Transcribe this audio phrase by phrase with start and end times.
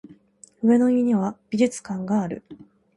[0.63, 2.41] 上野には美術館がある